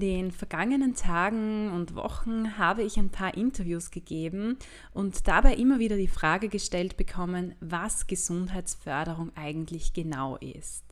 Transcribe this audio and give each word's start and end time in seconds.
In 0.00 0.06
den 0.06 0.30
vergangenen 0.32 0.94
Tagen 0.94 1.70
und 1.72 1.94
Wochen 1.94 2.56
habe 2.56 2.82
ich 2.82 2.96
ein 2.96 3.10
paar 3.10 3.34
Interviews 3.36 3.90
gegeben 3.90 4.56
und 4.94 5.28
dabei 5.28 5.54
immer 5.56 5.78
wieder 5.78 5.98
die 5.98 6.08
Frage 6.08 6.48
gestellt 6.48 6.96
bekommen, 6.96 7.54
was 7.60 8.06
Gesundheitsförderung 8.06 9.30
eigentlich 9.36 9.92
genau 9.92 10.38
ist. 10.38 10.84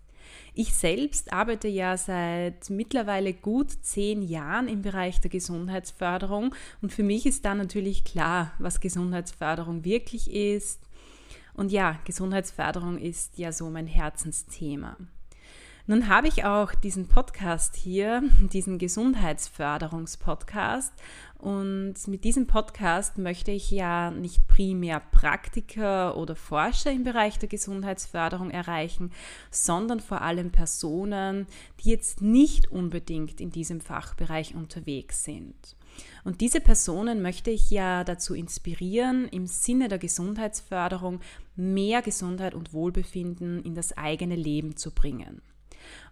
Ich 0.53 0.75
selbst 0.75 1.33
arbeite 1.33 1.69
ja 1.69 1.97
seit 1.97 2.69
mittlerweile 2.69 3.33
gut 3.33 3.71
zehn 3.81 4.21
Jahren 4.21 4.69
im 4.69 4.83
Bereich 4.83 5.23
der 5.23 5.31
Gesundheitsförderung 5.31 6.55
und 6.83 6.93
für 6.93 7.03
mich 7.03 7.25
ist 7.25 7.47
da 7.47 7.55
natürlich 7.55 8.05
klar, 8.05 8.53
was 8.59 8.79
Gesundheitsförderung 8.79 9.87
wirklich 9.87 10.31
ist. 10.31 10.83
Und 11.55 11.73
ja, 11.73 11.99
Gesundheitsförderung 12.05 12.99
ist 12.99 13.39
ja 13.39 13.53
so 13.53 13.71
mein 13.71 13.87
Herzensthema. 13.87 14.99
Nun 15.91 16.09
habe 16.09 16.29
ich 16.29 16.45
auch 16.45 16.75
diesen 16.75 17.09
Podcast 17.09 17.75
hier, 17.75 18.23
diesen 18.53 18.77
Gesundheitsförderungspodcast. 18.77 20.93
Und 21.39 21.95
mit 22.09 22.25
diesem 22.25 22.47
Podcast 22.47 23.17
möchte 23.17 23.53
ich 23.53 23.71
ja 23.71 24.11
nicht 24.11 24.47
primär 24.49 25.01
Praktiker 25.01 26.19
oder 26.19 26.37
Forscher 26.37 26.93
im 26.93 27.05
Bereich 27.05 27.39
der 27.39 27.49
Gesundheitsförderung 27.49 28.51
erreichen, 28.51 29.13
sondern 29.51 30.01
vor 30.01 30.21
allem 30.21 30.53
Personen, 30.53 31.47
die 31.81 31.89
jetzt 31.89 32.21
nicht 32.21 32.71
unbedingt 32.71 33.41
in 33.41 33.51
diesem 33.51 33.81
Fachbereich 33.81 34.55
unterwegs 34.55 35.25
sind. 35.25 35.75
Und 36.23 36.43
diese 36.43 36.61
Personen 36.61 37.23
möchte 37.23 37.51
ich 37.51 37.71
ja 37.71 38.05
dazu 38.05 38.35
inspirieren, 38.35 39.27
im 39.29 39.47
Sinne 39.47 39.89
der 39.89 39.99
Gesundheitsförderung 39.99 41.21
mehr 41.57 42.03
Gesundheit 42.03 42.55
und 42.55 42.75
Wohlbefinden 42.75 43.63
in 43.63 43.75
das 43.75 43.97
eigene 43.97 44.37
Leben 44.37 44.77
zu 44.77 44.91
bringen. 44.91 45.41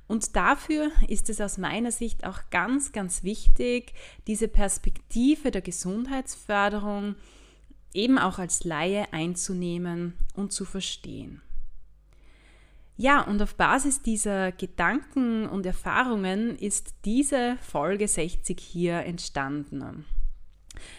Und 0.09 0.37
dafür 0.37 0.91
ist 1.09 1.29
es 1.31 1.41
aus 1.41 1.59
meiner 1.59 1.91
Sicht 1.91 2.25
auch 2.25 2.41
ganz, 2.51 2.93
ganz 2.93 3.25
wichtig, 3.25 3.93
diese 4.27 4.49
Perspektive 4.49 5.51
der 5.51 5.63
Gesundheitsförderung 5.63 7.17
eben 7.93 8.19
auch 8.19 8.39
als 8.39 8.65
Laie 8.65 9.13
einzunehmen 9.13 10.15
und 10.35 10.53
zu 10.53 10.65
verstehen. 10.65 11.43
Ja, 12.99 13.21
und 13.23 13.43
auf 13.43 13.57
Basis 13.57 14.01
dieser 14.01 14.53
Gedanken 14.53 15.47
und 15.47 15.67
Erfahrungen 15.67 16.57
ist 16.57 16.95
diese 17.05 17.59
Folge 17.61 18.09
60 18.09 18.59
hier 18.59 19.01
entstanden. 19.01 20.07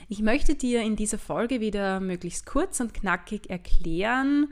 Ich 0.07 0.22
möchte 0.22 0.56
dir 0.56 0.81
in 0.81 0.95
dieser 0.95 1.18
Folge 1.18 1.59
wieder 1.59 2.00
möglichst 2.00 2.45
kurz 2.45 2.79
und 2.79 2.94
knackig 2.94 3.50
erklären, 3.50 4.51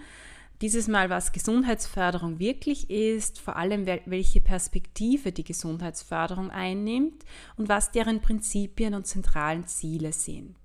dieses 0.61 0.88
Mal, 0.88 1.09
was 1.09 1.31
Gesundheitsförderung 1.31 2.39
wirklich 2.39 2.89
ist, 2.89 3.39
vor 3.39 3.55
allem 3.57 3.85
welche 3.85 4.41
Perspektive 4.41 5.31
die 5.31 5.43
Gesundheitsförderung 5.43 6.49
einnimmt 6.49 7.25
und 7.57 7.69
was 7.69 7.91
deren 7.91 8.21
Prinzipien 8.21 8.93
und 8.93 9.05
zentralen 9.05 9.67
Ziele 9.67 10.13
sind. 10.13 10.55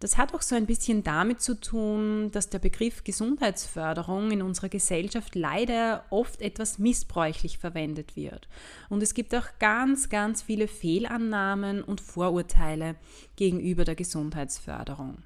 Das 0.00 0.16
hat 0.16 0.34
auch 0.34 0.40
so 0.40 0.54
ein 0.54 0.64
bisschen 0.64 1.02
damit 1.04 1.42
zu 1.42 1.60
tun, 1.60 2.30
dass 2.32 2.48
der 2.48 2.58
Begriff 2.58 3.04
Gesundheitsförderung 3.04 4.30
in 4.30 4.40
unserer 4.40 4.70
Gesellschaft 4.70 5.34
leider 5.34 6.04
oft 6.08 6.40
etwas 6.40 6.78
missbräuchlich 6.78 7.58
verwendet 7.58 8.16
wird. 8.16 8.48
Und 8.88 9.02
es 9.02 9.12
gibt 9.12 9.34
auch 9.34 9.46
ganz, 9.58 10.08
ganz 10.08 10.40
viele 10.40 10.68
Fehlannahmen 10.68 11.84
und 11.84 12.00
Vorurteile 12.00 12.96
gegenüber 13.36 13.84
der 13.84 13.94
Gesundheitsförderung. 13.94 15.22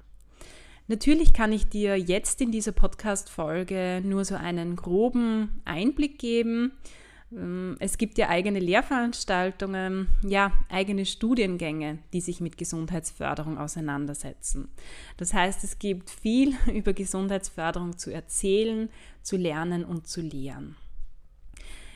Natürlich 0.87 1.33
kann 1.33 1.51
ich 1.51 1.67
dir 1.67 1.97
jetzt 1.97 2.41
in 2.41 2.51
dieser 2.51 2.71
Podcast-Folge 2.71 4.01
nur 4.03 4.23
so 4.23 4.35
einen 4.35 4.75
groben 4.75 5.61
Einblick 5.65 6.19
geben. 6.19 6.73
Ähm, 7.31 7.75
es 7.79 7.97
gibt 7.97 8.19
ja 8.19 8.29
eigene 8.29 8.59
Lehrveranstaltungen, 8.59 10.09
ja, 10.21 10.51
eigene 10.69 11.07
Studiengänge, 11.07 11.99
die 12.13 12.21
sich 12.21 12.39
mit 12.39 12.59
Gesundheitsförderung 12.59 13.57
auseinandersetzen. 13.57 14.69
Das 15.17 15.33
heißt, 15.33 15.63
es 15.63 15.79
gibt 15.79 16.11
viel 16.11 16.53
über 16.73 16.93
Gesundheitsförderung 16.93 17.97
zu 17.97 18.11
erzählen, 18.11 18.89
zu 19.23 19.37
lernen 19.37 19.85
und 19.85 20.07
zu 20.07 20.21
lehren. 20.21 20.75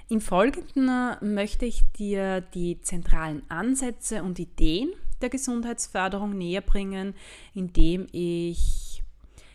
Im 0.09 0.21
Folgenden 0.21 0.89
möchte 1.21 1.67
ich 1.67 1.83
dir 1.91 2.41
die 2.41 2.81
zentralen 2.81 3.43
Ansätze 3.49 4.23
und 4.23 4.39
Ideen 4.39 4.89
der 5.21 5.29
Gesundheitsförderung 5.29 6.37
näher 6.37 6.61
bringen, 6.61 7.13
indem 7.53 8.07
ich, 8.11 9.03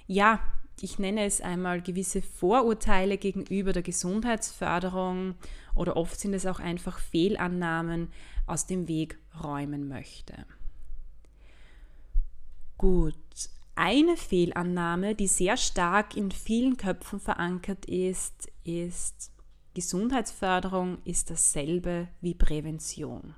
ja, 0.06 0.40
ich 0.80 0.98
nenne 0.98 1.24
es 1.24 1.40
einmal 1.40 1.80
gewisse 1.80 2.20
Vorurteile 2.20 3.16
gegenüber 3.16 3.72
der 3.72 3.82
Gesundheitsförderung 3.82 5.34
oder 5.74 5.96
oft 5.96 6.18
sind 6.18 6.34
es 6.34 6.46
auch 6.46 6.60
einfach 6.60 6.98
Fehlannahmen 6.98 8.08
aus 8.46 8.66
dem 8.66 8.88
Weg 8.88 9.18
räumen 9.42 9.88
möchte. 9.88 10.46
Gut, 12.76 13.14
eine 13.76 14.16
Fehlannahme, 14.16 15.14
die 15.14 15.26
sehr 15.26 15.56
stark 15.56 16.16
in 16.16 16.30
vielen 16.30 16.76
Köpfen 16.76 17.18
verankert 17.18 17.86
ist, 17.86 18.52
ist, 18.64 19.32
Gesundheitsförderung 19.74 20.98
ist 21.04 21.30
dasselbe 21.30 22.08
wie 22.20 22.34
Prävention. 22.34 23.34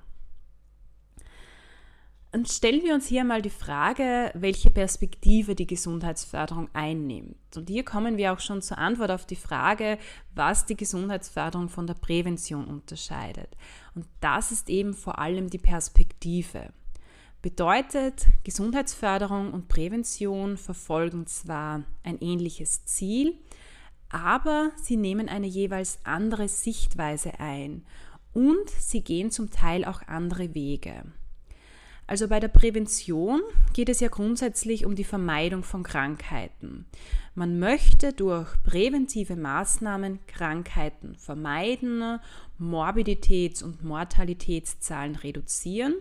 Und 2.37 2.47
stellen 2.49 2.83
wir 2.83 2.93
uns 2.93 3.07
hier 3.07 3.23
mal 3.23 3.41
die 3.41 3.49
Frage, 3.49 4.29
welche 4.35 4.69
Perspektive 4.69 5.55
die 5.55 5.65
Gesundheitsförderung 5.65 6.69
einnimmt. 6.71 7.35
Und 7.55 7.67
hier 7.67 7.83
kommen 7.83 8.15
wir 8.15 8.31
auch 8.31 8.39
schon 8.39 8.61
zur 8.61 8.77
Antwort 8.77 9.09
auf 9.09 9.25
die 9.25 9.35
Frage, 9.35 9.97
was 10.35 10.67
die 10.67 10.77
Gesundheitsförderung 10.77 11.67
von 11.67 11.87
der 11.87 11.95
Prävention 11.95 12.65
unterscheidet. 12.65 13.57
Und 13.95 14.05
das 14.19 14.51
ist 14.51 14.69
eben 14.69 14.93
vor 14.93 15.17
allem 15.17 15.49
die 15.49 15.57
Perspektive. 15.57 16.71
Bedeutet, 17.41 18.27
Gesundheitsförderung 18.43 19.51
und 19.51 19.67
Prävention 19.67 20.57
verfolgen 20.57 21.25
zwar 21.25 21.85
ein 22.03 22.19
ähnliches 22.21 22.85
Ziel, 22.85 23.33
aber 24.09 24.69
sie 24.75 24.95
nehmen 24.95 25.27
eine 25.27 25.47
jeweils 25.47 25.97
andere 26.03 26.49
Sichtweise 26.49 27.39
ein 27.39 27.83
und 28.33 28.69
sie 28.69 29.01
gehen 29.01 29.31
zum 29.31 29.49
Teil 29.49 29.85
auch 29.85 30.03
andere 30.05 30.53
Wege. 30.53 31.01
Also 32.07 32.29
bei 32.29 32.39
der 32.39 32.47
Prävention 32.47 33.41
geht 33.73 33.89
es 33.89 33.99
ja 33.99 34.07
grundsätzlich 34.07 34.85
um 34.85 34.95
die 34.95 35.03
Vermeidung 35.03 35.63
von 35.63 35.83
Krankheiten. 35.83 36.85
Man 37.35 37.59
möchte 37.59 38.13
durch 38.13 38.47
präventive 38.63 39.35
Maßnahmen 39.35 40.19
Krankheiten 40.25 41.15
vermeiden, 41.15 42.19
Morbiditäts- 42.59 43.61
und 43.61 43.83
Mortalitätszahlen 43.83 45.17
reduzieren. 45.17 45.95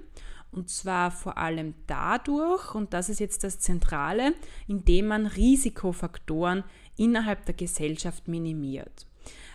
Und 0.53 0.71
zwar 0.71 1.11
vor 1.11 1.39
allem 1.39 1.75
dadurch, 1.89 2.75
und 2.75 2.95
das 2.95 3.09
ist 3.09 3.19
jetzt 3.19 3.43
das 3.43 3.59
Zentrale, 3.59 4.33
indem 4.69 5.09
man 5.09 5.27
Risikofaktoren 5.27 6.63
innerhalb 6.97 7.45
der 7.47 7.55
Gesellschaft 7.55 8.29
minimiert. 8.29 9.06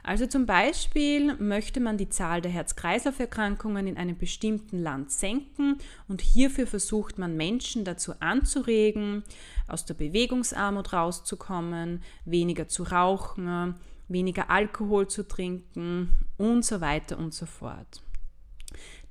Also 0.03 0.25
zum 0.25 0.45
Beispiel 0.45 1.35
möchte 1.35 1.79
man 1.79 1.97
die 1.97 2.09
Zahl 2.09 2.41
der 2.41 2.51
Herz-Kreislauf-Erkrankungen 2.51 3.85
in 3.85 3.97
einem 3.97 4.17
bestimmten 4.17 4.81
Land 4.81 5.11
senken 5.11 5.77
und 6.07 6.21
hierfür 6.21 6.65
versucht 6.65 7.19
man 7.19 7.37
Menschen 7.37 7.85
dazu 7.85 8.13
anzuregen, 8.19 9.23
aus 9.67 9.85
der 9.85 9.93
Bewegungsarmut 9.93 10.93
rauszukommen, 10.93 12.01
weniger 12.25 12.67
zu 12.67 12.83
rauchen, 12.83 13.75
weniger 14.07 14.49
Alkohol 14.49 15.07
zu 15.07 15.27
trinken 15.27 16.09
und 16.37 16.65
so 16.65 16.81
weiter 16.81 17.17
und 17.17 17.33
so 17.33 17.45
fort. 17.45 18.01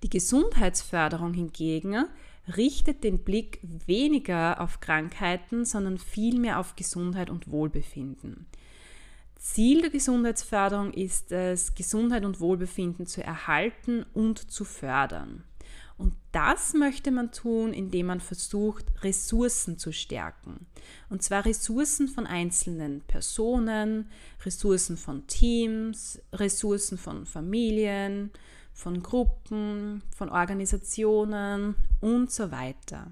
Die 0.03 0.11
Gesundheitsförderung 0.11 1.35
hingegen 1.35 2.07
richtet 2.57 3.05
den 3.05 3.23
Blick 3.23 3.61
weniger 3.63 4.61
auf 4.61 4.81
Krankheiten, 4.81 5.65
sondern 5.65 5.99
vielmehr 5.99 6.59
auf 6.59 6.75
Gesundheit 6.75 7.31
und 7.31 7.51
Wohlbefinden. 7.51 8.47
Ziel 9.41 9.81
der 9.81 9.89
Gesundheitsförderung 9.89 10.93
ist 10.93 11.33
es, 11.33 11.75
Gesundheit 11.75 12.27
und 12.27 12.41
Wohlbefinden 12.41 13.07
zu 13.07 13.25
erhalten 13.25 14.05
und 14.13 14.51
zu 14.51 14.67
fördern. 14.67 15.45
Und 15.97 16.15
das 16.33 16.75
möchte 16.75 17.11
man 17.11 17.33
tun, 17.33 17.73
indem 17.73 18.07
man 18.07 18.21
versucht, 18.21 18.85
Ressourcen 19.03 19.79
zu 19.79 19.93
stärken. 19.93 20.67
Und 21.09 21.23
zwar 21.23 21.47
Ressourcen 21.47 22.09
von 22.09 22.27
einzelnen 22.27 23.01
Personen, 23.03 24.11
Ressourcen 24.45 24.99
von 24.99 25.27
Teams, 25.27 26.21
Ressourcen 26.35 26.99
von 26.99 27.25
Familien, 27.25 28.31
von 28.75 29.03
Gruppen, 29.03 30.03
von 30.15 30.29
Organisationen 30.29 31.77
und 32.01 32.31
so 32.31 32.51
weiter. 32.51 33.11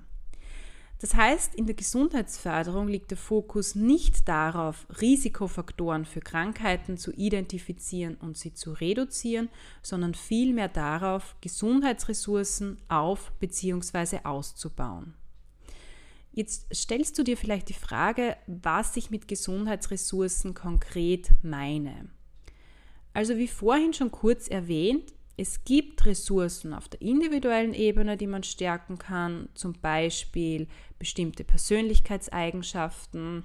Das 1.00 1.14
heißt, 1.14 1.54
in 1.54 1.66
der 1.66 1.76
Gesundheitsförderung 1.76 2.88
liegt 2.88 3.12
der 3.12 3.18
Fokus 3.18 3.76
nicht 3.76 4.28
darauf, 4.28 4.86
Risikofaktoren 5.00 6.04
für 6.04 6.20
Krankheiten 6.20 6.98
zu 6.98 7.12
identifizieren 7.12 8.16
und 8.16 8.36
sie 8.36 8.52
zu 8.52 8.72
reduzieren, 8.72 9.48
sondern 9.80 10.14
vielmehr 10.14 10.68
darauf, 10.68 11.36
Gesundheitsressourcen 11.40 12.78
auf 12.88 13.30
bzw. 13.38 14.20
auszubauen. 14.24 15.14
Jetzt 16.32 16.66
stellst 16.74 17.16
du 17.18 17.22
dir 17.22 17.36
vielleicht 17.36 17.68
die 17.68 17.74
Frage, 17.74 18.36
was 18.46 18.96
ich 18.96 19.10
mit 19.10 19.28
Gesundheitsressourcen 19.28 20.54
konkret 20.54 21.30
meine. 21.42 22.10
Also 23.12 23.36
wie 23.36 23.48
vorhin 23.48 23.92
schon 23.92 24.10
kurz 24.10 24.48
erwähnt, 24.48 25.12
es 25.38 25.62
gibt 25.62 26.04
Ressourcen 26.04 26.74
auf 26.74 26.88
der 26.88 27.00
individuellen 27.00 27.72
Ebene, 27.72 28.16
die 28.16 28.26
man 28.26 28.42
stärken 28.42 28.98
kann, 28.98 29.48
zum 29.54 29.72
Beispiel 29.72 30.66
bestimmte 30.98 31.44
Persönlichkeitseigenschaften. 31.44 33.44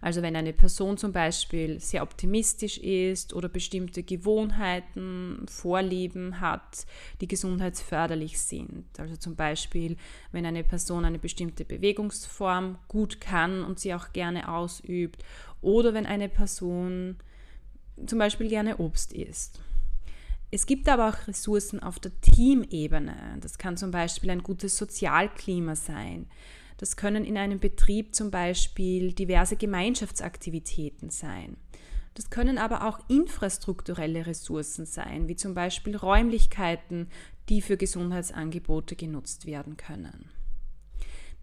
Also 0.00 0.22
wenn 0.22 0.36
eine 0.36 0.52
Person 0.52 0.96
zum 0.96 1.12
Beispiel 1.12 1.80
sehr 1.80 2.04
optimistisch 2.04 2.78
ist 2.78 3.34
oder 3.34 3.48
bestimmte 3.48 4.04
Gewohnheiten, 4.04 5.44
Vorlieben 5.48 6.40
hat, 6.40 6.86
die 7.20 7.26
gesundheitsförderlich 7.26 8.40
sind. 8.40 8.84
Also 9.00 9.16
zum 9.16 9.34
Beispiel, 9.34 9.96
wenn 10.30 10.46
eine 10.46 10.62
Person 10.62 11.04
eine 11.04 11.18
bestimmte 11.18 11.64
Bewegungsform 11.64 12.78
gut 12.86 13.20
kann 13.20 13.64
und 13.64 13.80
sie 13.80 13.94
auch 13.94 14.12
gerne 14.12 14.48
ausübt. 14.48 15.24
Oder 15.60 15.92
wenn 15.92 16.06
eine 16.06 16.28
Person 16.28 17.16
zum 18.06 18.20
Beispiel 18.20 18.48
gerne 18.48 18.76
Obst 18.76 19.12
isst. 19.12 19.60
Es 20.54 20.66
gibt 20.66 20.88
aber 20.88 21.08
auch 21.08 21.26
Ressourcen 21.26 21.82
auf 21.82 21.98
der 21.98 22.12
Teamebene. 22.20 23.38
Das 23.40 23.58
kann 23.58 23.76
zum 23.76 23.90
Beispiel 23.90 24.30
ein 24.30 24.44
gutes 24.44 24.76
Sozialklima 24.76 25.74
sein. 25.74 26.28
Das 26.76 26.96
können 26.96 27.24
in 27.24 27.36
einem 27.36 27.58
Betrieb 27.58 28.14
zum 28.14 28.30
Beispiel 28.30 29.12
diverse 29.14 29.56
Gemeinschaftsaktivitäten 29.56 31.10
sein. 31.10 31.56
Das 32.14 32.30
können 32.30 32.58
aber 32.58 32.86
auch 32.86 33.00
infrastrukturelle 33.08 34.26
Ressourcen 34.26 34.86
sein, 34.86 35.26
wie 35.26 35.34
zum 35.34 35.54
Beispiel 35.54 35.96
Räumlichkeiten, 35.96 37.08
die 37.48 37.60
für 37.60 37.76
Gesundheitsangebote 37.76 38.94
genutzt 38.94 39.46
werden 39.46 39.76
können. 39.76 40.30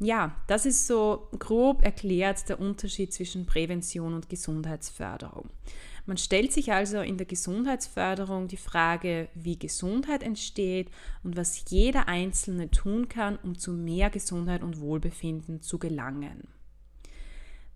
Ja, 0.03 0.35
das 0.47 0.65
ist 0.65 0.87
so 0.87 1.27
grob 1.37 1.83
erklärt 1.83 2.49
der 2.49 2.59
Unterschied 2.59 3.13
zwischen 3.13 3.45
Prävention 3.45 4.15
und 4.15 4.29
Gesundheitsförderung. 4.29 5.51
Man 6.07 6.17
stellt 6.17 6.51
sich 6.51 6.73
also 6.73 7.01
in 7.01 7.17
der 7.17 7.27
Gesundheitsförderung 7.27 8.47
die 8.47 8.57
Frage, 8.57 9.29
wie 9.35 9.59
Gesundheit 9.59 10.23
entsteht 10.23 10.89
und 11.23 11.37
was 11.37 11.65
jeder 11.69 12.07
Einzelne 12.07 12.71
tun 12.71 13.09
kann, 13.09 13.37
um 13.43 13.59
zu 13.59 13.73
mehr 13.73 14.09
Gesundheit 14.09 14.63
und 14.63 14.79
Wohlbefinden 14.79 15.61
zu 15.61 15.77
gelangen. 15.77 16.47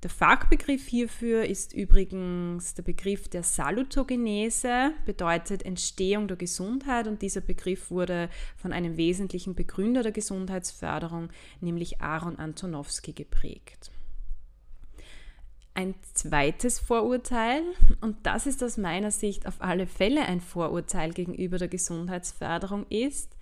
Der 0.06 0.12
Fachbegriff 0.12 0.86
hierfür 0.86 1.46
ist 1.46 1.74
übrigens 1.74 2.76
der 2.76 2.84
Begriff 2.84 3.28
der 3.28 3.42
Salutogenese, 3.42 4.92
bedeutet 5.04 5.66
Entstehung 5.66 6.28
der 6.28 6.38
Gesundheit 6.38 7.08
und 7.08 7.24
dieser 7.24 7.42
Begriff 7.42 7.90
wurde 7.90 8.30
von 8.56 8.72
einem 8.72 8.98
wesentlichen 8.98 9.56
Begründer 9.56 10.04
der 10.04 10.12
Gesundheitsförderung, 10.12 11.30
nämlich 11.60 12.02
Aaron 12.02 12.38
Antonowski, 12.38 13.14
geprägt. 13.14 13.90
Ein 15.74 15.96
zweites 16.14 16.78
Vorurteil, 16.78 17.64
und 18.00 18.28
das 18.28 18.46
ist 18.46 18.64
aus 18.64 18.78
meiner 18.78 19.10
Sicht 19.10 19.48
auf 19.48 19.56
alle 19.58 19.88
Fälle 19.88 20.22
ein 20.28 20.40
Vorurteil 20.40 21.14
gegenüber 21.14 21.58
der 21.58 21.68
Gesundheitsförderung, 21.68 22.86
ist, 22.92 23.36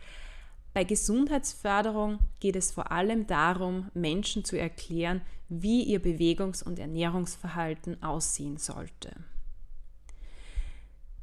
bei 0.73 0.83
Gesundheitsförderung 0.83 2.19
geht 2.39 2.55
es 2.55 2.71
vor 2.71 2.91
allem 2.91 3.27
darum, 3.27 3.89
Menschen 3.93 4.43
zu 4.43 4.57
erklären, 4.57 5.21
wie 5.47 5.83
ihr 5.83 5.99
Bewegungs- 6.01 6.63
und 6.63 6.79
Ernährungsverhalten 6.79 8.01
aussehen 8.01 8.57
sollte. 8.57 9.11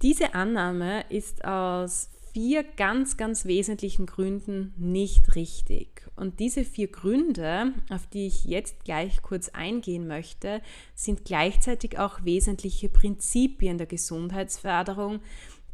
Diese 0.03 0.35
Annahme 0.35 1.05
ist 1.11 1.45
aus 1.45 2.11
vier 2.33 2.63
ganz, 2.63 3.17
ganz 3.17 3.45
wesentlichen 3.45 4.07
Gründen 4.07 4.73
nicht 4.79 5.35
richtig. 5.35 6.09
Und 6.15 6.39
diese 6.39 6.65
vier 6.65 6.89
Gründe, 6.89 7.75
auf 7.91 8.07
die 8.07 8.29
ich 8.29 8.45
jetzt 8.45 8.85
gleich 8.85 9.21
kurz 9.21 9.49
eingehen 9.49 10.07
möchte, 10.07 10.63
sind 10.95 11.25
gleichzeitig 11.25 11.99
auch 11.99 12.25
wesentliche 12.25 12.89
Prinzipien 12.89 13.79
der 13.79 13.89
Gesundheitsförderung, 13.89 15.21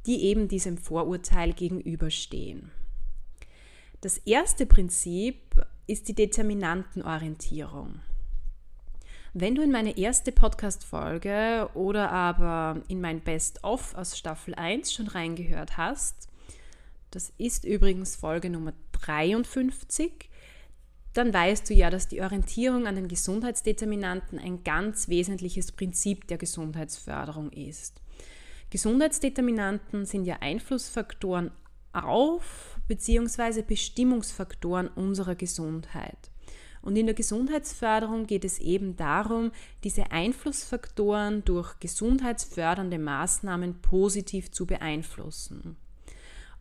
die 0.06 0.22
eben 0.22 0.48
diesem 0.48 0.78
Vorurteil 0.78 1.52
gegenüberstehen. 1.52 2.70
Das 4.06 4.18
erste 4.18 4.66
Prinzip 4.66 5.36
ist 5.88 6.06
die 6.06 6.14
Determinantenorientierung. 6.14 8.02
Wenn 9.34 9.56
du 9.56 9.62
in 9.62 9.72
meine 9.72 9.98
erste 9.98 10.30
Podcast-Folge 10.30 11.68
oder 11.74 12.12
aber 12.12 12.82
in 12.86 13.00
mein 13.00 13.20
Best-of 13.20 13.96
aus 13.96 14.16
Staffel 14.16 14.54
1 14.54 14.92
schon 14.92 15.08
reingehört 15.08 15.76
hast, 15.76 16.28
das 17.10 17.32
ist 17.36 17.64
übrigens 17.64 18.14
Folge 18.14 18.48
Nummer 18.48 18.74
53, 18.92 20.30
dann 21.12 21.34
weißt 21.34 21.68
du 21.68 21.74
ja, 21.74 21.90
dass 21.90 22.06
die 22.06 22.22
Orientierung 22.22 22.86
an 22.86 22.94
den 22.94 23.08
Gesundheitsdeterminanten 23.08 24.38
ein 24.38 24.62
ganz 24.62 25.08
wesentliches 25.08 25.72
Prinzip 25.72 26.28
der 26.28 26.38
Gesundheitsförderung 26.38 27.50
ist. 27.50 28.00
Gesundheitsdeterminanten 28.70 30.06
sind 30.06 30.26
ja 30.26 30.36
Einflussfaktoren 30.42 31.50
auf 31.92 32.75
bzw. 32.88 33.62
Bestimmungsfaktoren 33.62 34.88
unserer 34.88 35.34
Gesundheit. 35.34 36.30
Und 36.82 36.94
in 36.96 37.06
der 37.06 37.16
Gesundheitsförderung 37.16 38.26
geht 38.26 38.44
es 38.44 38.60
eben 38.60 38.96
darum, 38.96 39.50
diese 39.82 40.12
Einflussfaktoren 40.12 41.44
durch 41.44 41.80
gesundheitsfördernde 41.80 42.98
Maßnahmen 42.98 43.82
positiv 43.82 44.52
zu 44.52 44.66
beeinflussen. 44.66 45.76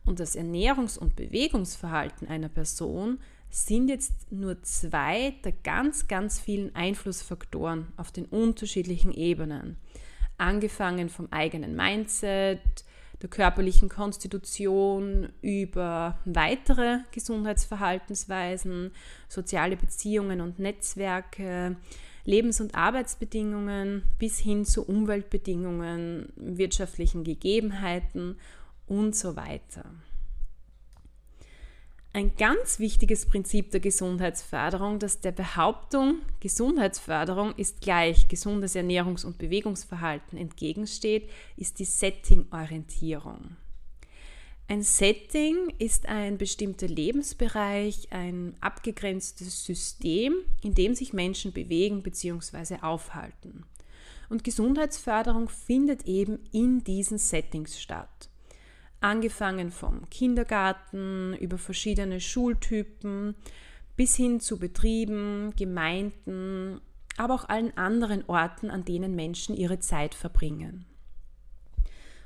Und 0.04 0.18
das 0.18 0.36
Ernährungs- 0.36 0.98
und 0.98 1.14
Bewegungsverhalten 1.14 2.26
einer 2.26 2.48
Person 2.48 3.18
sind 3.50 3.88
jetzt 3.88 4.32
nur 4.32 4.62
zwei 4.62 5.34
der 5.44 5.52
ganz, 5.52 6.08
ganz 6.08 6.40
vielen 6.40 6.74
Einflussfaktoren 6.74 7.92
auf 7.96 8.10
den 8.10 8.24
unterschiedlichen 8.24 9.12
Ebenen. 9.12 9.76
Angefangen 10.38 11.08
vom 11.08 11.28
eigenen 11.30 11.76
Mindset, 11.76 12.84
der 13.22 13.30
körperlichen 13.30 13.88
Konstitution 13.88 15.30
über 15.40 16.18
weitere 16.24 16.98
Gesundheitsverhaltensweisen, 17.12 18.92
soziale 19.28 19.76
Beziehungen 19.76 20.40
und 20.40 20.58
Netzwerke, 20.58 21.76
Lebens- 22.24 22.60
und 22.60 22.74
Arbeitsbedingungen 22.74 24.02
bis 24.18 24.38
hin 24.38 24.64
zu 24.64 24.84
Umweltbedingungen, 24.86 26.32
wirtschaftlichen 26.36 27.24
Gegebenheiten 27.24 28.36
und 28.86 29.14
so 29.16 29.36
weiter. 29.36 29.84
Ein 32.16 32.34
ganz 32.34 32.78
wichtiges 32.78 33.26
Prinzip 33.26 33.72
der 33.72 33.80
Gesundheitsförderung, 33.80 34.98
das 34.98 35.20
der 35.20 35.32
Behauptung, 35.32 36.22
Gesundheitsförderung 36.40 37.54
ist 37.56 37.82
gleich 37.82 38.26
gesundes 38.26 38.74
Ernährungs- 38.74 39.26
und 39.26 39.36
Bewegungsverhalten 39.36 40.38
entgegensteht, 40.38 41.28
ist 41.58 41.78
die 41.78 41.84
Setting-Orientierung. 41.84 43.56
Ein 44.66 44.82
Setting 44.82 45.74
ist 45.78 46.06
ein 46.06 46.38
bestimmter 46.38 46.88
Lebensbereich, 46.88 48.08
ein 48.10 48.54
abgegrenztes 48.62 49.66
System, 49.66 50.36
in 50.62 50.74
dem 50.74 50.94
sich 50.94 51.12
Menschen 51.12 51.52
bewegen 51.52 52.02
bzw. 52.02 52.78
aufhalten. 52.80 53.66
Und 54.30 54.42
Gesundheitsförderung 54.42 55.50
findet 55.50 56.06
eben 56.06 56.38
in 56.50 56.82
diesen 56.82 57.18
Settings 57.18 57.78
statt 57.78 58.30
angefangen 59.06 59.70
vom 59.70 60.10
Kindergarten 60.10 61.34
über 61.34 61.58
verschiedene 61.58 62.20
Schultypen 62.20 63.36
bis 63.94 64.16
hin 64.16 64.40
zu 64.40 64.58
Betrieben, 64.58 65.54
Gemeinden, 65.56 66.80
aber 67.16 67.34
auch 67.34 67.48
allen 67.48 67.76
anderen 67.76 68.24
Orten, 68.26 68.68
an 68.68 68.84
denen 68.84 69.14
Menschen 69.14 69.56
ihre 69.56 69.78
Zeit 69.78 70.14
verbringen. 70.14 70.86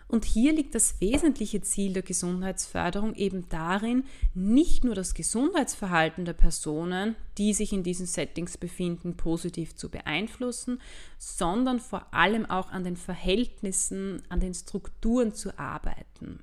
Und 0.09 0.25
hier 0.25 0.53
liegt 0.55 0.75
das 0.75 1.01
wesentliche 1.01 1.61
Ziel 1.61 1.93
der 1.93 2.03
Gesundheitsförderung 2.03 3.15
eben 3.15 3.49
darin, 3.51 4.05
nicht 4.35 4.83
nur 4.83 4.97
das 4.97 5.15
Gesundheitsverhalten 5.15 6.25
der 6.25 6.33
Personen, 6.33 7.15
die 7.39 7.53
sich 7.53 7.73
in 7.73 7.85
diesen 7.85 8.07
Settings 8.07 8.57
befinden, 8.57 9.17
positiv 9.17 9.77
zu 9.77 9.89
beeinflussen, 9.91 10.81
sondern 11.19 11.79
vor 11.79 12.13
allem 12.13 12.47
auch 12.47 12.73
an 12.73 12.83
den 12.83 12.97
Verhältnissen, 12.97 14.23
an 14.31 14.41
den 14.41 14.55
Strukturen 14.55 15.33
zu 15.33 15.57
arbeiten. 15.57 16.41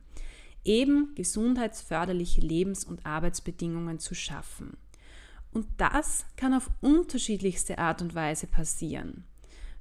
Eben 0.67 1.15
gesundheitsförderliche 1.15 2.41
Lebens- 2.41 2.85
und 2.85 3.05
Arbeitsbedingungen 3.05 3.97
zu 3.97 4.13
schaffen. 4.13 4.77
Und 5.51 5.65
das 5.77 6.25
kann 6.35 6.53
auf 6.53 6.69
unterschiedlichste 6.81 7.79
Art 7.79 8.03
und 8.03 8.13
Weise 8.13 8.45
passieren 8.45 9.23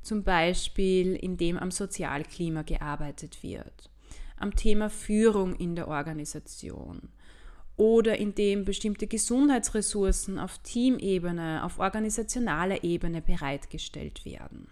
zum 0.06 0.22
Beispiel 0.22 1.16
indem 1.16 1.58
am 1.58 1.72
Sozialklima 1.72 2.62
gearbeitet 2.62 3.42
wird, 3.42 3.90
am 4.38 4.54
Thema 4.54 4.88
Führung 4.88 5.56
in 5.56 5.74
der 5.74 5.88
Organisation 5.88 7.08
oder 7.76 8.16
indem 8.16 8.64
bestimmte 8.64 9.08
Gesundheitsressourcen 9.08 10.38
auf 10.38 10.58
Teamebene, 10.58 11.62
auf 11.64 11.80
organisationaler 11.80 12.84
Ebene 12.84 13.20
bereitgestellt 13.20 14.24
werden. 14.24 14.68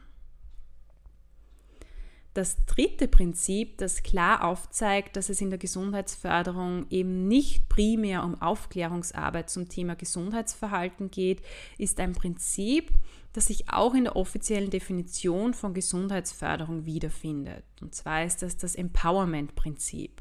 Das 2.34 2.56
dritte 2.66 3.06
Prinzip, 3.06 3.78
das 3.78 4.02
klar 4.02 4.44
aufzeigt, 4.44 5.16
dass 5.16 5.28
es 5.28 5.40
in 5.40 5.50
der 5.50 5.58
Gesundheitsförderung 5.58 6.86
eben 6.90 7.28
nicht 7.28 7.68
primär 7.68 8.24
um 8.24 8.42
Aufklärungsarbeit 8.42 9.48
zum 9.48 9.68
Thema 9.68 9.94
Gesundheitsverhalten 9.94 11.12
geht, 11.12 11.42
ist 11.78 12.00
ein 12.00 12.12
Prinzip, 12.12 12.90
das 13.34 13.46
sich 13.46 13.70
auch 13.70 13.94
in 13.94 14.04
der 14.04 14.16
offiziellen 14.16 14.70
Definition 14.70 15.54
von 15.54 15.74
Gesundheitsförderung 15.74 16.86
wiederfindet. 16.86 17.64
Und 17.80 17.94
zwar 17.94 18.24
ist 18.24 18.42
das 18.42 18.56
das 18.56 18.74
Empowerment-Prinzip. 18.74 20.20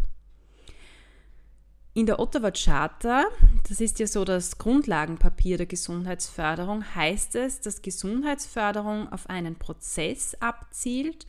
In 1.96 2.06
der 2.06 2.20
Ottawa 2.20 2.52
Charta, 2.52 3.26
das 3.70 3.82
ist 3.82 3.98
ja 4.00 4.08
so 4.08 4.24
das 4.24 4.60
Grundlagenpapier 4.60 5.58
der 5.58 5.68
Gesundheitsförderung, 5.68 6.84
heißt 6.96 7.36
es, 7.36 7.60
dass 7.62 7.82
Gesundheitsförderung 7.82 9.12
auf 9.12 9.30
einen 9.30 9.56
Prozess 9.56 10.36
abzielt, 10.40 11.28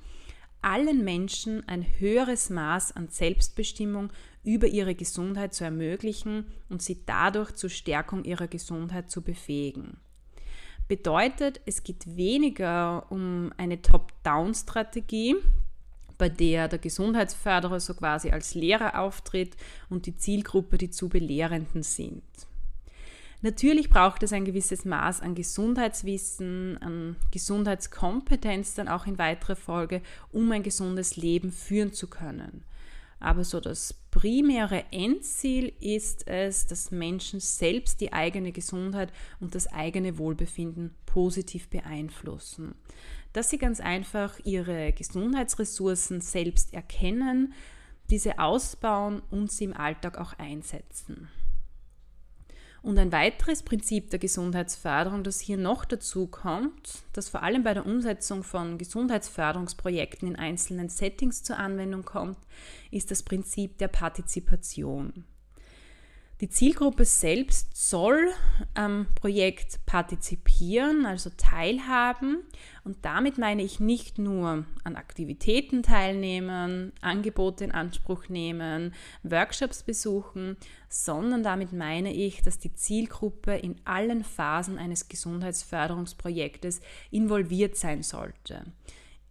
allen 0.65 1.05
Menschen 1.05 1.67
ein 1.69 1.87
höheres 1.99 2.51
Maß 2.51 2.97
an 2.97 3.09
Selbstbestimmung 3.09 4.11
über 4.43 4.67
ihre 4.67 4.95
Gesundheit 4.95 5.55
zu 5.55 5.65
ermöglichen 5.65 6.47
und 6.69 6.83
sie 6.83 7.03
dadurch 7.07 7.53
zur 7.53 7.71
Stärkung 7.71 8.25
ihrer 8.25 8.49
Gesundheit 8.49 9.11
zu 9.11 9.23
befähigen. 9.23 9.99
Bedeutet, 10.89 11.61
es 11.65 11.83
geht 11.83 12.17
weniger 12.17 13.07
um 13.11 13.53
eine 13.57 13.81
Top-Down-Strategie, 13.81 15.37
bei 16.19 16.29
der 16.29 16.69
der 16.69 16.79
Gesundheitsförderer 16.79 17.81
so 17.81 17.95
quasi 17.95 18.31
als 18.31 18.55
Lehrer 18.55 19.01
auftritt 19.01 19.57
und 19.89 20.07
die 20.07 20.17
Zielgruppe 20.17 20.79
die 20.79 20.91
zu 20.91 21.09
Belehrenden 21.09 21.83
sind. 21.83 22.23
Natürlich 23.45 23.91
braucht 23.91 24.23
es 24.23 24.33
ein 24.33 24.47
gewisses 24.47 24.87
Maß 24.87 25.21
an 25.21 25.35
Gesundheitswissen, 25.35 26.79
an 26.81 27.17
Gesundheitskompetenz 27.31 28.73
dann 28.73 28.89
auch 28.89 29.07
in 29.07 29.19
weiterer 29.19 29.55
Folge, 29.55 30.01
um 30.33 30.51
ein 30.51 30.63
gesundes 30.63 31.19
Leben 31.19 31.53
führen 31.53 31.93
zu 31.93 32.09
können. 32.09 32.65
Aber 33.21 33.45
so 33.45 33.61
das 33.61 33.93
primäre 34.11 34.85
Endziel 34.91 35.75
ist 35.79 36.27
es, 36.27 36.67
dass 36.69 36.91
Menschen 36.91 37.39
selbst 37.39 38.01
die 38.01 38.15
eigene 38.15 38.51
Gesundheit 38.51 39.13
und 39.41 39.55
das 39.55 39.71
eigene 39.71 40.17
Wohlbefinden 40.17 40.95
positiv 41.05 41.69
beeinflussen. 41.69 42.75
Dass 43.35 43.51
sie 43.51 43.59
ganz 43.59 43.79
einfach 43.79 44.41
ihre 44.45 44.95
Gesundheitsressourcen 44.95 46.23
selbst 46.23 46.73
erkennen, 46.73 47.53
diese 48.09 48.39
ausbauen 48.39 49.21
und 49.31 49.53
sie 49.53 49.65
im 49.65 49.77
Alltag 49.77 50.17
auch 50.17 50.33
einsetzen. 50.39 51.29
Und 52.85 52.99
ein 52.99 53.13
weiteres 53.13 53.63
Prinzip 53.63 54.11
der 54.11 54.19
Gesundheitsförderung, 54.19 55.25
das 55.25 55.41
hier 55.41 55.57
noch 55.57 55.87
dazu 55.87 56.27
kommt, 56.27 57.03
das 57.15 57.31
vor 57.31 57.43
allem 57.43 57.63
bei 57.63 57.73
der 57.73 57.87
Umsetzung 57.87 58.43
von 58.43 58.77
Gesundheitsförderungsprojekten 58.77 60.29
in 60.29 60.37
einzelnen 60.37 60.91
Settings 60.91 61.43
zur 61.43 61.57
Anwendung 61.57 62.05
kommt, 62.05 62.37
ist 62.91 63.11
das 63.11 63.23
Prinzip 63.23 63.79
der 63.79 63.89
Partizipation. 63.89 65.25
Die 66.41 66.49
Zielgruppe 66.49 67.05
selbst 67.05 67.77
soll 67.77 68.29
am 68.75 69.07
Projekt 69.15 69.79
partizipieren, 69.87 71.07
also 71.07 71.31
teilhaben. 71.37 72.43
Und 72.83 73.05
damit 73.05 73.39
meine 73.39 73.63
ich 73.63 73.79
nicht 73.79 74.19
nur 74.19 74.65
an 74.83 74.97
Aktivitäten 74.97 75.85
teilnehmen, 75.85 76.93
Angebote 77.01 77.63
in 77.63 77.71
Anspruch 77.71 78.29
nehmen, 78.29 78.95
Workshops 79.23 79.85
besuchen, 79.85 80.57
sondern 80.89 81.45
damit 81.45 81.73
meine 81.73 82.13
ich, 82.13 82.43
dass 82.43 82.59
die 82.59 82.75
Zielgruppe 82.75 83.55
in 83.55 83.77
allen 83.85 84.25
Phasen 84.25 84.77
eines 84.77 85.09
Gesundheitsförderungsprojektes 85.09 86.81
involviert 87.13 87.77
sein 87.77 88.03
sollte 88.03 88.65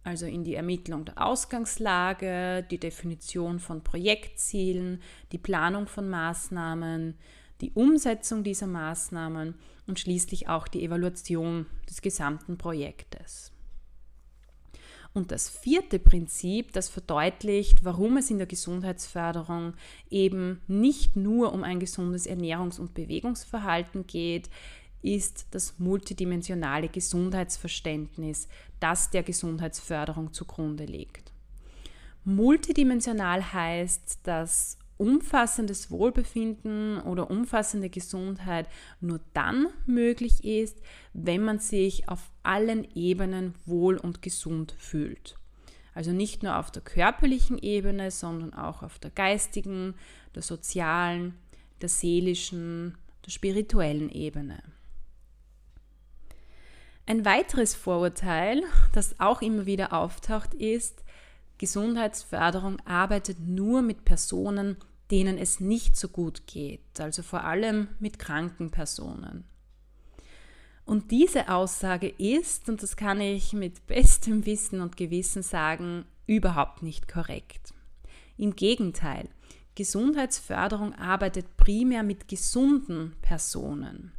also 0.04 0.26
in 0.26 0.44
die 0.44 0.54
Ermittlung 0.54 1.06
der 1.06 1.20
Ausgangslage, 1.26 2.64
die 2.70 2.78
Definition 2.78 3.58
von 3.58 3.82
Projektzielen, 3.82 5.00
die 5.32 5.38
Planung 5.38 5.86
von 5.86 6.08
Maßnahmen, 6.08 7.14
die 7.62 7.72
Umsetzung 7.72 8.44
dieser 8.44 8.66
Maßnahmen 8.66 9.54
und 9.86 9.98
schließlich 9.98 10.48
auch 10.48 10.68
die 10.68 10.84
Evaluation 10.84 11.66
des 11.88 12.02
gesamten 12.02 12.58
Projektes. 12.58 13.50
Und 15.14 15.30
das 15.30 15.48
vierte 15.48 16.00
Prinzip, 16.00 16.72
das 16.72 16.88
verdeutlicht, 16.88 17.84
warum 17.84 18.16
es 18.16 18.30
in 18.30 18.38
der 18.38 18.48
Gesundheitsförderung 18.48 19.74
eben 20.10 20.60
nicht 20.66 21.14
nur 21.14 21.52
um 21.52 21.62
ein 21.62 21.78
gesundes 21.78 22.28
Ernährungs- 22.28 22.80
und 22.80 22.94
Bewegungsverhalten 22.94 24.08
geht, 24.08 24.50
ist 25.04 25.46
das 25.50 25.78
multidimensionale 25.78 26.88
Gesundheitsverständnis, 26.88 28.48
das 28.80 29.10
der 29.10 29.22
Gesundheitsförderung 29.22 30.32
zugrunde 30.32 30.84
liegt. 30.84 31.32
Multidimensional 32.24 33.52
heißt, 33.52 34.20
dass 34.22 34.78
umfassendes 34.96 35.90
Wohlbefinden 35.90 37.00
oder 37.00 37.30
umfassende 37.30 37.90
Gesundheit 37.90 38.68
nur 39.00 39.20
dann 39.34 39.66
möglich 39.86 40.44
ist, 40.44 40.80
wenn 41.12 41.42
man 41.42 41.58
sich 41.58 42.08
auf 42.08 42.30
allen 42.42 42.86
Ebenen 42.94 43.54
wohl 43.66 43.98
und 43.98 44.22
gesund 44.22 44.74
fühlt. 44.78 45.36
Also 45.94 46.12
nicht 46.12 46.42
nur 46.42 46.58
auf 46.58 46.70
der 46.70 46.82
körperlichen 46.82 47.58
Ebene, 47.58 48.10
sondern 48.10 48.54
auch 48.54 48.82
auf 48.82 48.98
der 48.98 49.10
geistigen, 49.10 49.94
der 50.34 50.42
sozialen, 50.42 51.34
der 51.80 51.88
seelischen, 51.88 52.96
der 53.24 53.30
spirituellen 53.30 54.10
Ebene. 54.10 54.62
Ein 57.06 57.26
weiteres 57.26 57.74
Vorurteil, 57.74 58.62
das 58.92 59.20
auch 59.20 59.42
immer 59.42 59.66
wieder 59.66 59.92
auftaucht, 59.92 60.54
ist, 60.54 61.04
Gesundheitsförderung 61.58 62.80
arbeitet 62.86 63.38
nur 63.40 63.82
mit 63.82 64.04
Personen, 64.04 64.76
denen 65.10 65.36
es 65.36 65.60
nicht 65.60 65.96
so 65.96 66.08
gut 66.08 66.46
geht, 66.46 66.98
also 66.98 67.22
vor 67.22 67.44
allem 67.44 67.88
mit 68.00 68.18
kranken 68.18 68.70
Personen. 68.70 69.44
Und 70.86 71.10
diese 71.10 71.48
Aussage 71.50 72.08
ist, 72.08 72.68
und 72.68 72.82
das 72.82 72.96
kann 72.96 73.20
ich 73.20 73.52
mit 73.52 73.86
bestem 73.86 74.44
Wissen 74.46 74.80
und 74.80 74.96
Gewissen 74.96 75.42
sagen, 75.42 76.06
überhaupt 76.26 76.82
nicht 76.82 77.06
korrekt. 77.06 77.74
Im 78.36 78.56
Gegenteil, 78.56 79.28
Gesundheitsförderung 79.74 80.94
arbeitet 80.94 81.56
primär 81.56 82.02
mit 82.02 82.28
gesunden 82.28 83.14
Personen. 83.22 84.12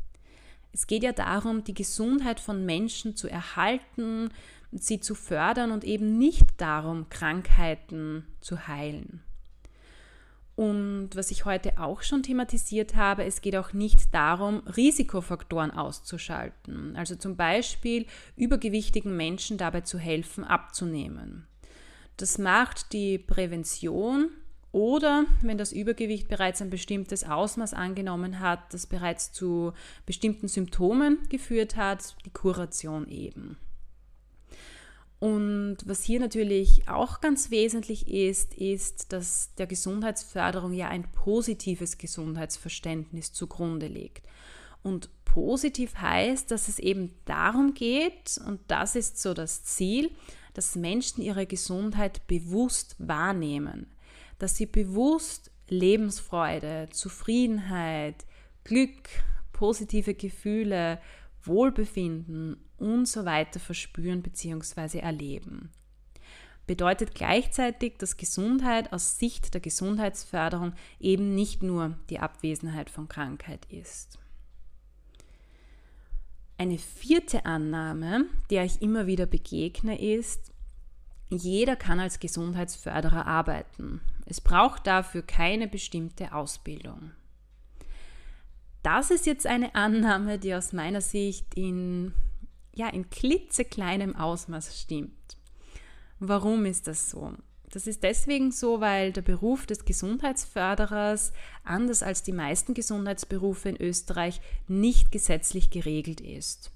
Es 0.76 0.88
geht 0.88 1.04
ja 1.04 1.14
darum, 1.14 1.64
die 1.64 1.74
Gesundheit 1.74 2.42
von 2.42 2.66
Menschen 2.66 3.16
zu 3.16 3.30
erhalten, 3.30 4.30
sie 4.74 5.00
zu 5.00 5.16
fördern 5.16 5.72
und 5.72 5.86
eben 5.86 6.18
nicht 6.18 6.48
darum, 6.58 7.08
Krankheiten 7.08 8.26
zu 8.42 8.68
heilen. 8.68 9.22
Und 10.58 11.12
was 11.14 11.32
ich 11.32 11.46
heute 11.46 11.80
auch 11.80 12.02
schon 12.02 12.24
thematisiert 12.24 12.94
habe, 12.98 13.24
es 13.24 13.40
geht 13.40 13.56
auch 13.56 13.72
nicht 13.72 14.14
darum, 14.14 14.64
Risikofaktoren 14.68 15.72
auszuschalten. 15.72 16.98
Also 16.98 17.16
zum 17.16 17.38
Beispiel 17.38 18.06
übergewichtigen 18.36 19.16
Menschen 19.16 19.58
dabei 19.58 19.80
zu 19.80 19.98
helfen, 19.98 20.44
abzunehmen. 20.44 21.48
Das 22.18 22.38
macht 22.38 22.92
die 22.92 23.18
Prävention 23.18 24.30
oder 24.76 25.26
wenn 25.42 25.58
das 25.58 25.72
Übergewicht 25.72 26.28
bereits 26.28 26.62
ein 26.62 26.70
bestimmtes 26.70 27.24
Ausmaß 27.24 27.74
angenommen 27.74 28.42
hat, 28.42 28.74
das 28.74 28.86
bereits 28.86 29.32
zu 29.32 29.72
bestimmten 30.06 30.50
Symptomen 30.50 31.18
geführt 31.30 31.78
hat, 31.78 32.14
die 32.26 32.30
Kuration 32.30 33.08
eben. 33.08 33.56
Und 35.20 35.78
was 35.86 36.04
hier 36.04 36.20
natürlich 36.20 36.90
auch 36.90 37.22
ganz 37.22 37.52
wesentlich 37.52 38.10
ist, 38.10 38.54
ist, 38.56 39.14
dass 39.14 39.56
der 39.56 39.66
Gesundheitsförderung 39.66 40.74
ja 40.74 40.90
ein 40.90 41.10
positives 41.10 41.98
Gesundheitsverständnis 41.98 43.32
zugrunde 43.32 43.88
liegt. 43.88 44.28
Und 44.84 45.08
positiv 45.24 45.96
heißt, 45.96 46.52
dass 46.52 46.68
es 46.68 46.80
eben 46.80 47.14
darum 47.24 47.76
geht, 47.76 48.42
und 48.46 48.60
das 48.68 48.98
ist 48.98 49.22
so 49.22 49.34
das 49.34 49.64
Ziel, 49.64 50.12
dass 50.54 50.76
Menschen 50.76 51.22
ihre 51.22 51.46
Gesundheit 51.46 52.28
bewusst 52.28 52.98
wahrnehmen 53.00 53.88
dass 54.40 54.56
sie 54.56 54.66
bewusst 54.66 55.52
Lebensfreude, 55.68 56.88
Zufriedenheit, 56.92 58.26
Glück, 58.64 59.10
positive 59.52 60.14
Gefühle, 60.14 61.00
Wohlbefinden 61.44 62.58
und 62.78 63.08
so 63.08 63.26
weiter 63.26 63.60
verspüren 63.60 64.22
bzw. 64.22 65.00
erleben. 65.00 65.70
Bedeutet 66.68 67.14
gleichzeitig, 67.14 67.98
dass 67.98 68.18
Gesundheit 68.18 68.92
aus 68.92 69.20
Sicht 69.20 69.54
der 69.54 69.62
Gesundheitsförderung 69.62 70.74
eben 71.00 71.36
nicht 71.36 71.62
nur 71.62 71.98
die 72.10 72.20
Abwesenheit 72.20 72.90
von 72.90 73.08
Krankheit 73.08 73.66
ist. 73.72 74.18
Eine 76.58 76.80
vierte 76.80 77.46
Annahme, 77.46 78.26
der 78.50 78.64
ich 78.64 78.82
immer 78.82 79.06
wieder 79.06 79.26
begegne, 79.26 80.00
ist, 80.02 80.52
jeder 81.30 81.76
kann 81.76 82.00
als 82.00 82.20
Gesundheitsförderer 82.20 83.28
arbeiten. 83.28 84.02
Es 84.26 84.42
braucht 84.42 84.88
dafür 84.88 85.22
keine 85.22 85.68
bestimmte 85.68 86.34
Ausbildung. 86.34 87.12
Das 88.82 89.10
ist 89.10 89.26
jetzt 89.26 89.48
eine 89.48 89.74
Annahme, 89.74 90.38
die 90.38 90.54
aus 90.54 90.74
meiner 90.74 91.02
Sicht 91.02 91.56
in, 91.56 92.14
ja, 92.74 92.88
in 92.90 93.10
klitzekleinem 93.10 94.16
Ausmaß 94.16 94.80
stimmt. 94.80 95.38
Warum 96.20 96.66
ist 96.66 96.88
das 96.88 97.10
so? 97.10 97.34
Das 97.72 97.88
ist 97.88 98.04
deswegen 98.04 98.52
so, 98.52 98.80
weil 98.80 99.12
der 99.12 99.22
Beruf 99.22 99.66
des 99.66 99.86
Gesundheitsförderers, 99.86 101.34
anders 101.64 102.04
als 102.04 102.24
die 102.24 102.32
meisten 102.32 102.74
Gesundheitsberufe 102.74 103.70
in 103.70 103.82
Österreich, 103.82 104.40
nicht 104.68 105.12
gesetzlich 105.12 105.72
geregelt 105.72 106.22
ist. 106.22 106.72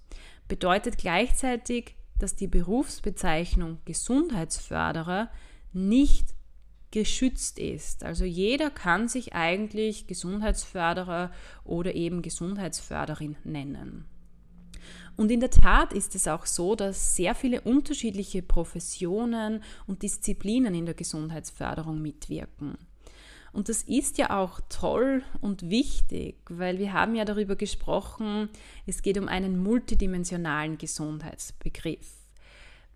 Bedeutet 0.47 0.97
gleichzeitig, 0.97 1.95
dass 2.17 2.35
die 2.35 2.47
Berufsbezeichnung 2.47 3.77
Gesundheitsförderer 3.85 5.29
nicht 5.71 6.33
geschützt 6.91 7.59
ist. 7.59 8.03
Also 8.03 8.25
jeder 8.25 8.69
kann 8.69 9.07
sich 9.07 9.33
eigentlich 9.33 10.07
Gesundheitsförderer 10.07 11.31
oder 11.63 11.95
eben 11.95 12.21
Gesundheitsförderin 12.21 13.35
nennen. 13.43 14.05
Und 15.15 15.31
in 15.31 15.41
der 15.41 15.51
Tat 15.51 15.91
ist 15.91 16.15
es 16.15 16.27
auch 16.27 16.45
so, 16.45 16.75
dass 16.75 17.15
sehr 17.15 17.35
viele 17.35 17.61
unterschiedliche 17.61 18.41
Professionen 18.41 19.61
und 19.85 20.01
Disziplinen 20.01 20.73
in 20.73 20.85
der 20.85 20.95
Gesundheitsförderung 20.95 22.01
mitwirken. 22.01 22.77
Und 23.51 23.67
das 23.67 23.83
ist 23.83 24.17
ja 24.17 24.37
auch 24.37 24.61
toll 24.69 25.23
und 25.41 25.69
wichtig, 25.69 26.37
weil 26.49 26.77
wir 26.79 26.93
haben 26.93 27.15
ja 27.15 27.25
darüber 27.25 27.55
gesprochen, 27.55 28.49
es 28.85 29.01
geht 29.01 29.17
um 29.17 29.27
einen 29.27 29.61
multidimensionalen 29.61 30.77
Gesundheitsbegriff. 30.77 32.18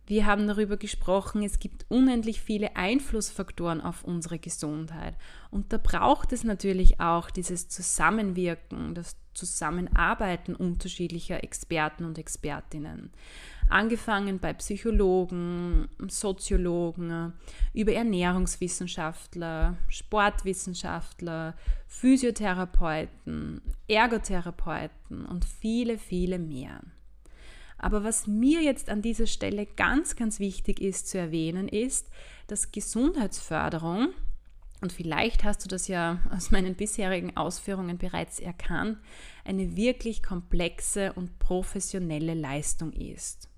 Wir 0.06 0.26
haben 0.26 0.48
darüber 0.48 0.76
gesprochen, 0.76 1.44
es 1.44 1.60
gibt 1.60 1.86
unendlich 1.88 2.42
viele 2.42 2.76
Einflussfaktoren 2.76 3.80
auf 3.80 4.04
unsere 4.04 4.38
Gesundheit. 4.38 5.16
Und 5.50 5.72
da 5.72 5.78
braucht 5.78 6.34
es 6.34 6.44
natürlich 6.44 7.00
auch 7.00 7.30
dieses 7.30 7.70
Zusammenwirken, 7.70 8.96
das 8.96 9.16
Zusammenarbeiten 9.34 10.56
unterschiedlicher 10.56 11.44
Experten 11.44 12.04
und 12.04 12.18
Expertinnen. 12.18 13.12
Angefangen 13.70 14.40
bei 14.40 14.54
Psychologen, 14.54 15.88
Soziologen, 16.08 17.34
über 17.74 17.94
Ernährungswissenschaftler, 17.94 19.78
Sportwissenschaftler, 19.88 21.56
Physiotherapeuten, 21.88 23.62
Ergotherapeuten 23.88 25.26
und 25.26 25.46
viele, 25.46 25.98
viele 25.98 26.40
mehr. 26.40 26.82
Aber 27.84 28.06
was 28.06 28.28
mir 28.28 28.62
jetzt 28.62 28.90
an 28.90 29.02
dieser 29.02 29.28
Stelle 29.28 29.66
ganz, 29.66 30.16
ganz 30.16 30.40
wichtig 30.40 30.80
ist 30.80 31.10
zu 31.10 31.18
erwähnen, 31.18 31.68
ist, 31.68 32.08
dass 32.48 32.72
Gesundheitsförderung, 32.72 34.14
und 34.80 34.94
vielleicht 34.94 35.44
hast 35.44 35.66
du 35.66 35.68
das 35.68 35.90
ja 35.90 36.20
aus 36.32 36.50
meinen 36.50 36.76
bisherigen 36.76 37.36
Ausführungen 37.36 37.98
bereits 37.98 38.40
erkannt, 38.40 39.00
eine 39.44 39.76
wirklich 39.76 40.24
komplexe 40.24 41.12
und 41.12 41.40
professionelle 41.40 42.36
Leistung 42.36 42.94
ist. 42.94 43.50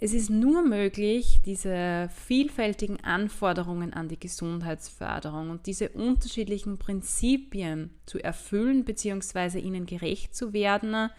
Es 0.00 0.12
ist 0.12 0.28
nur 0.28 0.66
möglich, 0.66 1.40
diese 1.46 2.10
vielfältigen 2.26 2.98
Anforderungen 3.04 3.92
an 3.92 4.08
die 4.08 4.18
Gesundheitsförderung 4.18 5.50
und 5.50 5.66
diese 5.66 5.90
unterschiedlichen 5.90 6.78
Prinzipien 6.78 7.90
zu 8.06 8.18
erfüllen 8.18 8.84
bzw. 8.84 9.60
ihnen 9.60 9.86
gerecht 9.86 10.34
zu 10.34 10.52
werden, 10.52 11.10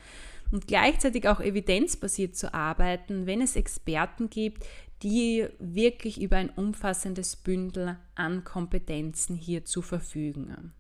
und 0.52 0.68
gleichzeitig 0.68 1.28
auch 1.28 1.40
evidenzbasiert 1.40 2.36
zu 2.36 2.54
arbeiten, 2.54 3.26
wenn 3.26 3.42
es 3.42 3.56
Experten 3.56 4.30
gibt, 4.30 4.66
die 5.04 5.48
wirklich 5.60 6.22
über 6.22 6.38
ein 6.38 6.50
umfassendes 6.50 7.36
Bündel 7.36 7.98
an 8.16 8.44
Kompetenzen 8.44 9.36
hierzu 9.36 9.82
verfügen. 9.82 10.74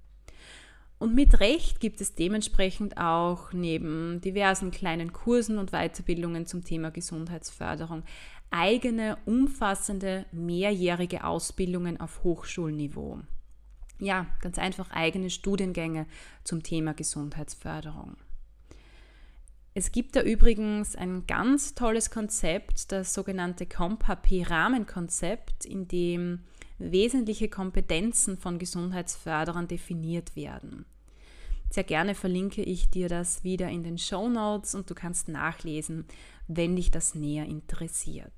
Und 0.97 1.13
mit 1.13 1.41
Recht 1.41 1.81
gibt 1.81 1.99
es 1.99 2.15
dementsprechend 2.15 2.97
auch 2.97 3.51
neben 3.51 4.21
diversen 4.21 4.71
kleinen 4.71 5.11
Kursen 5.11 5.57
und 5.57 5.71
Weiterbildungen 5.71 6.45
zum 6.45 6.63
Thema 6.63 6.89
Gesundheitsförderung 6.89 8.03
eigene, 8.49 9.17
umfassende, 9.25 10.25
mehrjährige 10.31 11.25
Ausbildungen 11.25 11.99
auf 11.99 12.23
Hochschulniveau. 12.23 13.19
Ja, 13.99 14.27
ganz 14.41 14.57
einfach 14.57 14.91
eigene 14.91 15.29
Studiengänge 15.29 16.05
zum 16.43 16.63
Thema 16.63 16.93
Gesundheitsförderung. 16.93 18.15
Es 19.77 19.91
gibt 19.91 20.15
da 20.15 20.21
übrigens 20.21 20.95
ein 20.95 21.27
ganz 21.27 21.75
tolles 21.75 22.09
Konzept, 22.09 22.93
das 22.93 23.13
sogenannte 23.13 23.65
COMPAP-Rahmenkonzept, 23.65 25.65
in 25.65 25.89
dem 25.89 26.45
wesentliche 26.77 27.49
Kompetenzen 27.49 28.37
von 28.37 28.57
Gesundheitsförderern 28.57 29.67
definiert 29.67 30.37
werden. 30.37 30.85
Sehr 31.69 31.83
gerne 31.83 32.15
verlinke 32.15 32.63
ich 32.63 32.89
dir 32.89 33.09
das 33.09 33.43
wieder 33.43 33.67
in 33.67 33.83
den 33.83 33.97
Show 33.97 34.29
Notes 34.29 34.75
und 34.75 34.89
du 34.89 34.95
kannst 34.95 35.27
nachlesen, 35.27 36.05
wenn 36.47 36.77
dich 36.77 36.89
das 36.89 37.13
näher 37.13 37.45
interessiert. 37.45 38.31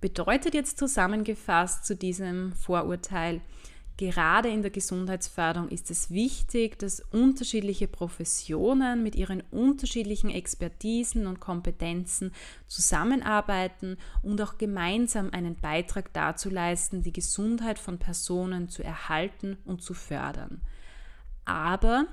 Bedeutet 0.00 0.54
jetzt 0.54 0.78
zusammengefasst 0.78 1.84
zu 1.84 1.94
diesem 1.94 2.54
Vorurteil, 2.54 3.42
Gerade 3.98 4.48
in 4.48 4.62
der 4.62 4.70
Gesundheitsförderung 4.70 5.68
ist 5.68 5.90
es 5.90 6.10
wichtig, 6.10 6.78
dass 6.78 7.00
unterschiedliche 7.00 7.88
Professionen 7.88 9.02
mit 9.02 9.14
ihren 9.14 9.42
unterschiedlichen 9.50 10.30
Expertisen 10.30 11.26
und 11.26 11.40
Kompetenzen 11.40 12.32
zusammenarbeiten 12.68 13.98
und 14.22 14.40
auch 14.40 14.56
gemeinsam 14.56 15.28
einen 15.30 15.56
Beitrag 15.56 16.10
dazu 16.14 16.48
leisten, 16.48 17.02
die 17.02 17.12
Gesundheit 17.12 17.78
von 17.78 17.98
Personen 17.98 18.70
zu 18.70 18.82
erhalten 18.82 19.58
und 19.66 19.82
zu 19.82 19.92
fördern. 19.92 20.62
Aber 21.44 22.06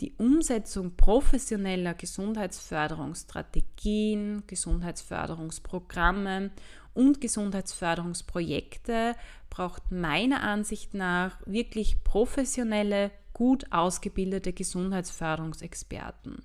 die 0.00 0.12
Umsetzung 0.18 0.96
professioneller 0.96 1.94
Gesundheitsförderungsstrategien, 1.94 4.42
Gesundheitsförderungsprogramme 4.46 6.50
und 6.94 7.20
Gesundheitsförderungsprojekte 7.20 9.14
braucht 9.50 9.90
meiner 9.90 10.42
Ansicht 10.42 10.94
nach 10.94 11.36
wirklich 11.44 12.02
professionelle, 12.04 13.10
gut 13.32 13.66
ausgebildete 13.70 14.52
Gesundheitsförderungsexperten 14.52 16.42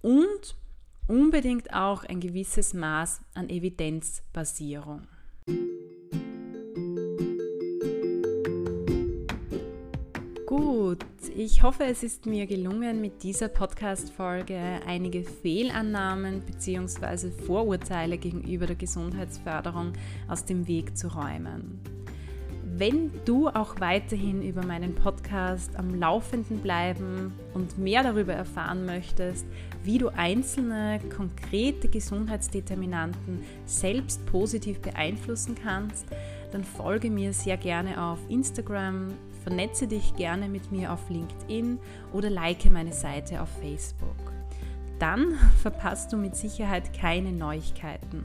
und 0.00 0.56
unbedingt 1.08 1.74
auch 1.74 2.04
ein 2.04 2.20
gewisses 2.20 2.72
Maß 2.72 3.20
an 3.34 3.48
Evidenzbasierung. 3.50 5.08
Gut, 10.56 11.04
ich 11.34 11.64
hoffe, 11.64 11.82
es 11.82 12.04
ist 12.04 12.26
mir 12.26 12.46
gelungen, 12.46 13.00
mit 13.00 13.24
dieser 13.24 13.48
Podcast-Folge 13.48 14.56
einige 14.86 15.24
Fehlannahmen 15.24 16.42
bzw. 16.42 17.32
Vorurteile 17.44 18.18
gegenüber 18.18 18.66
der 18.66 18.76
Gesundheitsförderung 18.76 19.94
aus 20.28 20.44
dem 20.44 20.68
Weg 20.68 20.96
zu 20.96 21.08
räumen. 21.08 21.80
Wenn 22.62 23.10
du 23.24 23.48
auch 23.48 23.80
weiterhin 23.80 24.42
über 24.42 24.64
meinen 24.64 24.94
Podcast 24.94 25.74
am 25.76 25.98
Laufenden 25.98 26.58
bleiben 26.58 27.32
und 27.52 27.76
mehr 27.76 28.04
darüber 28.04 28.34
erfahren 28.34 28.86
möchtest, 28.86 29.46
wie 29.82 29.98
du 29.98 30.08
einzelne 30.10 31.00
konkrete 31.16 31.88
Gesundheitsdeterminanten 31.88 33.42
selbst 33.66 34.24
positiv 34.26 34.78
beeinflussen 34.78 35.56
kannst, 35.60 36.06
dann 36.52 36.62
folge 36.62 37.10
mir 37.10 37.32
sehr 37.32 37.56
gerne 37.56 38.00
auf 38.00 38.20
Instagram, 38.28 39.08
vernetze 39.44 39.86
dich 39.86 40.16
gerne 40.16 40.48
mit 40.48 40.72
mir 40.72 40.92
auf 40.92 41.08
LinkedIn 41.08 41.78
oder 42.12 42.30
like 42.30 42.68
meine 42.70 42.92
Seite 42.92 43.40
auf 43.40 43.48
Facebook. 43.60 44.32
Dann 44.98 45.38
verpasst 45.62 46.12
du 46.12 46.16
mit 46.16 46.34
Sicherheit 46.34 46.92
keine 46.92 47.30
Neuigkeiten. 47.30 48.24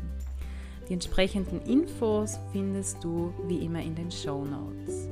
Die 0.88 0.93
entsprechenden 0.93 1.62
Infos 1.62 2.39
findest 2.51 3.03
du 3.03 3.32
wie 3.47 3.63
immer 3.63 3.82
in 3.82 3.93
den 3.93 4.10
Show 4.10 4.43
Notes. 4.43 5.08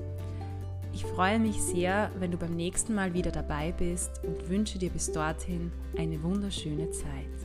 Ich 0.93 1.06
freue 1.06 1.38
mich 1.38 1.62
sehr, 1.62 2.10
wenn 2.17 2.32
du 2.32 2.38
beim 2.38 2.56
nächsten 2.56 2.96
Mal 2.96 3.13
wieder 3.13 3.30
dabei 3.30 3.72
bist 3.72 4.24
und 4.24 4.50
wünsche 4.50 4.80
dir 4.80 4.89
bis 4.89 5.12
dorthin 5.12 5.72
eine 5.96 6.24
wunderschöne 6.24 6.89
Zeit. 6.89 7.37